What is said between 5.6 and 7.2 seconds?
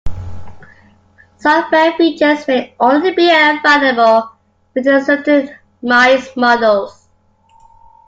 mice models.